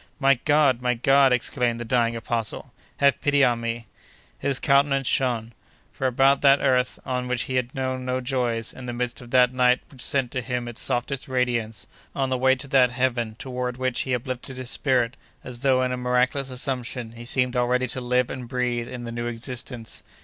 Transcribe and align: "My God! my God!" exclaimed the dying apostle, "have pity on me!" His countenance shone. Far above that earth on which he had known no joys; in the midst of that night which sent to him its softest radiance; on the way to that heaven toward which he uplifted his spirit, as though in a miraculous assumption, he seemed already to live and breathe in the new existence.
"My 0.19 0.39
God! 0.45 0.81
my 0.81 0.95
God!" 0.95 1.31
exclaimed 1.31 1.79
the 1.79 1.85
dying 1.85 2.15
apostle, 2.15 2.73
"have 2.97 3.21
pity 3.21 3.43
on 3.43 3.61
me!" 3.61 3.85
His 4.39 4.57
countenance 4.57 5.05
shone. 5.05 5.53
Far 5.91 6.07
above 6.07 6.41
that 6.41 6.59
earth 6.59 6.97
on 7.05 7.27
which 7.27 7.43
he 7.43 7.53
had 7.53 7.75
known 7.75 8.03
no 8.03 8.19
joys; 8.19 8.73
in 8.73 8.87
the 8.87 8.93
midst 8.93 9.21
of 9.21 9.29
that 9.29 9.53
night 9.53 9.79
which 9.91 10.01
sent 10.01 10.31
to 10.31 10.41
him 10.41 10.67
its 10.67 10.81
softest 10.81 11.27
radiance; 11.27 11.85
on 12.15 12.29
the 12.29 12.37
way 12.39 12.55
to 12.55 12.67
that 12.69 12.89
heaven 12.89 13.35
toward 13.37 13.77
which 13.77 14.01
he 14.01 14.15
uplifted 14.15 14.57
his 14.57 14.71
spirit, 14.71 15.17
as 15.43 15.59
though 15.59 15.83
in 15.83 15.91
a 15.91 15.97
miraculous 15.97 16.49
assumption, 16.49 17.11
he 17.11 17.23
seemed 17.23 17.55
already 17.55 17.85
to 17.85 18.01
live 18.01 18.31
and 18.31 18.47
breathe 18.47 18.89
in 18.89 19.03
the 19.03 19.11
new 19.11 19.27
existence. 19.27 20.01